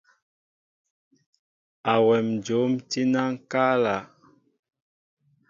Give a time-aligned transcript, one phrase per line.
[1.93, 3.95] Awem njóm tí na ŋkala.